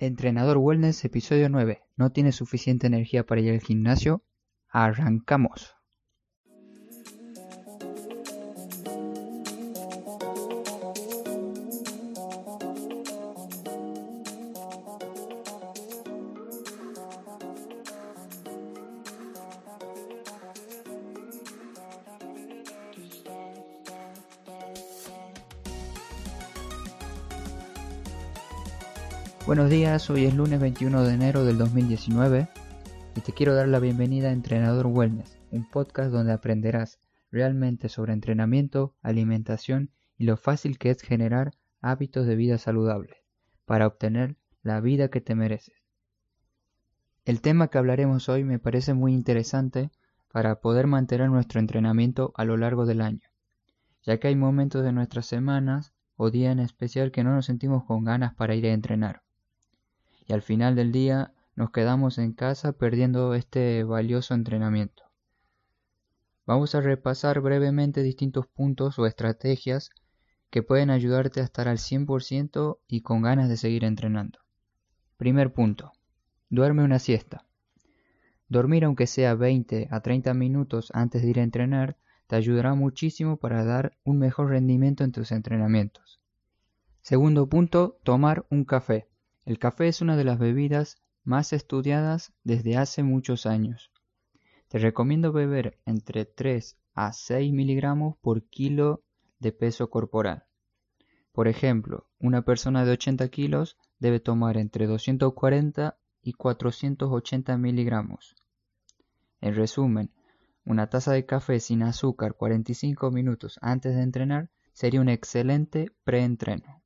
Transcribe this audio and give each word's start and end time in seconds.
Entrenador 0.00 0.58
Wellness, 0.58 1.04
episodio 1.04 1.48
9. 1.48 1.82
¿No 1.96 2.12
tienes 2.12 2.36
suficiente 2.36 2.86
energía 2.86 3.26
para 3.26 3.40
ir 3.40 3.52
al 3.52 3.60
gimnasio? 3.60 4.22
Arrancamos. 4.68 5.74
Buenos 29.48 29.70
días, 29.70 30.10
hoy 30.10 30.26
es 30.26 30.34
lunes 30.34 30.60
21 30.60 31.04
de 31.04 31.14
enero 31.14 31.42
del 31.42 31.56
2019 31.56 32.48
y 33.16 33.20
te 33.22 33.32
quiero 33.32 33.54
dar 33.54 33.66
la 33.66 33.78
bienvenida 33.78 34.28
a 34.28 34.32
Entrenador 34.32 34.88
Wellness, 34.88 35.38
un 35.50 35.64
podcast 35.64 36.12
donde 36.12 36.34
aprenderás 36.34 37.00
realmente 37.30 37.88
sobre 37.88 38.12
entrenamiento, 38.12 38.94
alimentación 39.00 39.90
y 40.18 40.24
lo 40.24 40.36
fácil 40.36 40.76
que 40.76 40.90
es 40.90 41.00
generar 41.00 41.52
hábitos 41.80 42.26
de 42.26 42.36
vida 42.36 42.58
saludables 42.58 43.16
para 43.64 43.86
obtener 43.86 44.36
la 44.60 44.82
vida 44.82 45.08
que 45.08 45.22
te 45.22 45.34
mereces. 45.34 45.82
El 47.24 47.40
tema 47.40 47.68
que 47.68 47.78
hablaremos 47.78 48.28
hoy 48.28 48.44
me 48.44 48.58
parece 48.58 48.92
muy 48.92 49.14
interesante 49.14 49.90
para 50.30 50.60
poder 50.60 50.88
mantener 50.88 51.30
nuestro 51.30 51.58
entrenamiento 51.58 52.34
a 52.36 52.44
lo 52.44 52.58
largo 52.58 52.84
del 52.84 53.00
año, 53.00 53.26
ya 54.02 54.18
que 54.20 54.28
hay 54.28 54.36
momentos 54.36 54.84
de 54.84 54.92
nuestras 54.92 55.24
semanas 55.24 55.94
o 56.16 56.30
día 56.30 56.52
en 56.52 56.58
especial 56.58 57.12
que 57.12 57.24
no 57.24 57.34
nos 57.34 57.46
sentimos 57.46 57.84
con 57.84 58.04
ganas 58.04 58.34
para 58.34 58.54
ir 58.54 58.66
a 58.66 58.74
entrenar 58.74 59.22
y 60.28 60.34
al 60.34 60.42
final 60.42 60.76
del 60.76 60.92
día 60.92 61.32
nos 61.56 61.70
quedamos 61.70 62.18
en 62.18 62.32
casa 62.32 62.72
perdiendo 62.72 63.34
este 63.34 63.82
valioso 63.82 64.34
entrenamiento. 64.34 65.04
Vamos 66.46 66.74
a 66.74 66.80
repasar 66.80 67.40
brevemente 67.40 68.02
distintos 68.02 68.46
puntos 68.46 68.98
o 68.98 69.06
estrategias 69.06 69.90
que 70.50 70.62
pueden 70.62 70.90
ayudarte 70.90 71.40
a 71.40 71.44
estar 71.44 71.66
al 71.66 71.78
100% 71.78 72.78
y 72.86 73.00
con 73.00 73.22
ganas 73.22 73.48
de 73.48 73.56
seguir 73.56 73.84
entrenando. 73.84 74.38
Primer 75.16 75.52
punto. 75.52 75.92
Duerme 76.48 76.84
una 76.84 76.98
siesta. 76.98 77.44
Dormir 78.48 78.84
aunque 78.84 79.06
sea 79.06 79.34
20 79.34 79.88
a 79.90 80.00
30 80.00 80.32
minutos 80.34 80.90
antes 80.94 81.22
de 81.22 81.28
ir 81.28 81.40
a 81.40 81.42
entrenar 81.42 81.96
te 82.28 82.36
ayudará 82.36 82.74
muchísimo 82.74 83.38
para 83.38 83.64
dar 83.64 83.96
un 84.04 84.18
mejor 84.18 84.50
rendimiento 84.50 85.04
en 85.04 85.12
tus 85.12 85.32
entrenamientos. 85.32 86.20
Segundo 87.00 87.48
punto, 87.48 87.98
tomar 88.04 88.46
un 88.50 88.64
café. 88.64 89.08
El 89.48 89.58
café 89.58 89.88
es 89.88 90.02
una 90.02 90.18
de 90.18 90.24
las 90.24 90.38
bebidas 90.38 90.98
más 91.24 91.54
estudiadas 91.54 92.34
desde 92.44 92.76
hace 92.76 93.02
muchos 93.02 93.46
años. 93.46 93.90
Te 94.68 94.76
recomiendo 94.76 95.32
beber 95.32 95.80
entre 95.86 96.26
3 96.26 96.76
a 96.92 97.14
6 97.14 97.54
miligramos 97.54 98.18
por 98.18 98.42
kilo 98.50 99.04
de 99.38 99.52
peso 99.52 99.88
corporal. 99.88 100.44
Por 101.32 101.48
ejemplo, 101.48 102.10
una 102.18 102.42
persona 102.42 102.84
de 102.84 102.92
80 102.92 103.26
kilos 103.30 103.78
debe 103.98 104.20
tomar 104.20 104.58
entre 104.58 104.86
240 104.86 105.98
y 106.20 106.34
480 106.34 107.56
miligramos. 107.56 108.36
En 109.40 109.54
resumen, 109.54 110.12
una 110.66 110.90
taza 110.90 111.12
de 111.12 111.24
café 111.24 111.58
sin 111.60 111.84
azúcar 111.84 112.34
45 112.34 113.10
minutos 113.10 113.58
antes 113.62 113.96
de 113.96 114.02
entrenar 114.02 114.50
sería 114.74 115.00
un 115.00 115.08
excelente 115.08 115.90
preentreno. 116.04 116.82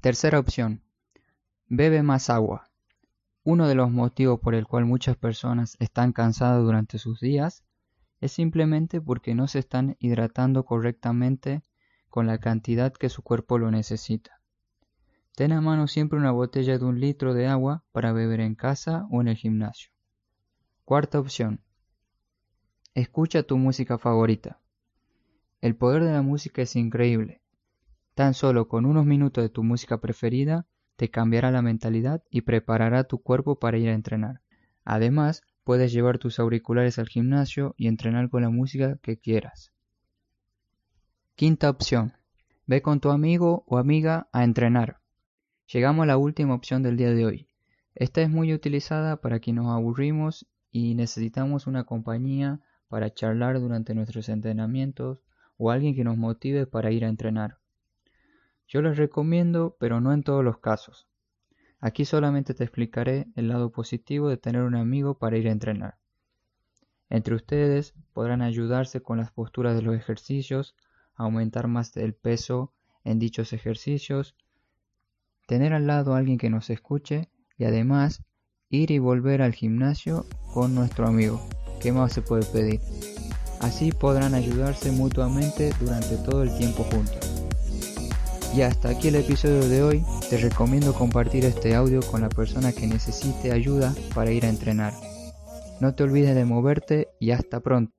Tercera 0.00 0.40
opción, 0.40 0.82
Bebe 1.68 2.04
más 2.04 2.30
agua. 2.30 2.70
Uno 3.42 3.66
de 3.66 3.74
los 3.74 3.90
motivos 3.90 4.38
por 4.38 4.54
el 4.54 4.68
cual 4.68 4.86
muchas 4.86 5.16
personas 5.16 5.76
están 5.80 6.12
cansadas 6.12 6.62
durante 6.62 6.98
sus 6.98 7.18
días 7.18 7.64
es 8.20 8.30
simplemente 8.30 9.00
porque 9.00 9.34
no 9.34 9.48
se 9.48 9.58
están 9.58 9.96
hidratando 9.98 10.64
correctamente 10.64 11.64
con 12.08 12.28
la 12.28 12.38
cantidad 12.38 12.92
que 12.92 13.08
su 13.08 13.22
cuerpo 13.22 13.58
lo 13.58 13.72
necesita. 13.72 14.40
Ten 15.34 15.50
a 15.50 15.60
mano 15.60 15.88
siempre 15.88 16.20
una 16.20 16.30
botella 16.30 16.78
de 16.78 16.84
un 16.84 17.00
litro 17.00 17.34
de 17.34 17.48
agua 17.48 17.82
para 17.90 18.12
beber 18.12 18.38
en 18.38 18.54
casa 18.54 19.08
o 19.10 19.20
en 19.20 19.26
el 19.26 19.36
gimnasio. 19.36 19.90
Cuarta 20.84 21.18
opción. 21.18 21.60
Escucha 22.94 23.42
tu 23.42 23.58
música 23.58 23.98
favorita. 23.98 24.60
El 25.60 25.74
poder 25.74 26.04
de 26.04 26.12
la 26.12 26.22
música 26.22 26.62
es 26.62 26.76
increíble. 26.76 27.42
Tan 28.14 28.34
solo 28.34 28.68
con 28.68 28.86
unos 28.86 29.04
minutos 29.04 29.42
de 29.42 29.48
tu 29.48 29.64
música 29.64 30.00
preferida 30.00 30.64
te 30.96 31.10
cambiará 31.10 31.50
la 31.50 31.62
mentalidad 31.62 32.22
y 32.30 32.40
preparará 32.42 33.04
tu 33.04 33.18
cuerpo 33.18 33.58
para 33.58 33.78
ir 33.78 33.88
a 33.88 33.94
entrenar. 33.94 34.40
Además, 34.84 35.42
puedes 35.64 35.92
llevar 35.92 36.18
tus 36.18 36.38
auriculares 36.38 36.98
al 36.98 37.08
gimnasio 37.08 37.74
y 37.76 37.88
entrenar 37.88 38.30
con 38.30 38.42
la 38.42 38.50
música 38.50 38.98
que 39.02 39.18
quieras. 39.18 39.72
Quinta 41.34 41.68
opción. 41.68 42.14
Ve 42.66 42.82
con 42.82 43.00
tu 43.00 43.10
amigo 43.10 43.64
o 43.66 43.78
amiga 43.78 44.28
a 44.32 44.42
entrenar. 44.42 45.00
Llegamos 45.72 46.04
a 46.04 46.06
la 46.06 46.16
última 46.16 46.54
opción 46.54 46.82
del 46.82 46.96
día 46.96 47.10
de 47.10 47.26
hoy. 47.26 47.48
Esta 47.94 48.22
es 48.22 48.30
muy 48.30 48.52
utilizada 48.52 49.20
para 49.20 49.40
quienes 49.40 49.64
nos 49.64 49.74
aburrimos 49.74 50.46
y 50.70 50.94
necesitamos 50.94 51.66
una 51.66 51.84
compañía 51.84 52.60
para 52.88 53.12
charlar 53.12 53.60
durante 53.60 53.94
nuestros 53.94 54.28
entrenamientos 54.28 55.24
o 55.56 55.70
alguien 55.70 55.94
que 55.94 56.04
nos 56.04 56.16
motive 56.16 56.66
para 56.66 56.90
ir 56.90 57.04
a 57.04 57.08
entrenar. 57.08 57.58
Yo 58.68 58.82
les 58.82 58.96
recomiendo, 58.96 59.76
pero 59.78 60.00
no 60.00 60.12
en 60.12 60.22
todos 60.22 60.44
los 60.44 60.58
casos. 60.58 61.06
Aquí 61.80 62.04
solamente 62.04 62.54
te 62.54 62.64
explicaré 62.64 63.28
el 63.36 63.48
lado 63.48 63.70
positivo 63.70 64.28
de 64.28 64.36
tener 64.36 64.62
un 64.62 64.74
amigo 64.74 65.18
para 65.18 65.36
ir 65.36 65.48
a 65.48 65.52
entrenar. 65.52 65.98
Entre 67.08 67.34
ustedes 67.34 67.94
podrán 68.12 68.42
ayudarse 68.42 69.00
con 69.00 69.18
las 69.18 69.30
posturas 69.30 69.76
de 69.76 69.82
los 69.82 69.94
ejercicios, 69.94 70.74
aumentar 71.14 71.68
más 71.68 71.96
el 71.96 72.14
peso 72.14 72.72
en 73.04 73.18
dichos 73.18 73.52
ejercicios, 73.52 74.34
tener 75.46 75.72
al 75.72 75.86
lado 75.86 76.14
a 76.14 76.18
alguien 76.18 76.38
que 76.38 76.50
nos 76.50 76.70
escuche 76.70 77.30
y 77.56 77.64
además 77.64 78.24
ir 78.68 78.90
y 78.90 78.98
volver 78.98 79.42
al 79.42 79.54
gimnasio 79.54 80.26
con 80.52 80.74
nuestro 80.74 81.06
amigo. 81.06 81.48
¿Qué 81.80 81.92
más 81.92 82.12
se 82.12 82.22
puede 82.22 82.44
pedir? 82.46 82.80
Así 83.60 83.92
podrán 83.92 84.34
ayudarse 84.34 84.90
mutuamente 84.90 85.70
durante 85.80 86.16
todo 86.16 86.42
el 86.42 86.56
tiempo 86.58 86.82
juntos. 86.84 87.35
Y 88.56 88.62
hasta 88.62 88.88
aquí 88.88 89.08
el 89.08 89.16
episodio 89.16 89.68
de 89.68 89.82
hoy. 89.82 90.02
Te 90.30 90.38
recomiendo 90.38 90.94
compartir 90.94 91.44
este 91.44 91.74
audio 91.74 92.00
con 92.00 92.22
la 92.22 92.30
persona 92.30 92.72
que 92.72 92.86
necesite 92.86 93.52
ayuda 93.52 93.94
para 94.14 94.30
ir 94.30 94.46
a 94.46 94.48
entrenar. 94.48 94.94
No 95.78 95.94
te 95.94 96.04
olvides 96.04 96.34
de 96.34 96.46
moverte 96.46 97.08
y 97.20 97.32
hasta 97.32 97.60
pronto. 97.60 97.95